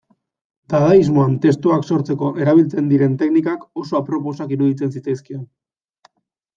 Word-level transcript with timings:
Dadaismoan 0.73 1.35
testuak 1.43 1.85
sortzeko 1.91 2.31
erabiltzen 2.45 2.89
diren 2.95 3.15
teknikak 3.23 3.71
oso 3.85 4.01
aproposak 4.03 4.59
iruditzen 4.61 4.99
zitzaizkion. 4.99 5.49